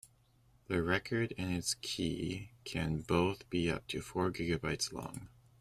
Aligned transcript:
The 0.65 0.81
record 0.81 1.31
and 1.37 1.53
its 1.53 1.75
key 1.75 2.49
can 2.63 3.01
both 3.01 3.47
be 3.51 3.69
up 3.69 3.85
to 3.89 4.01
four 4.01 4.31
gigabytes 4.31 4.91
long. 4.91 5.29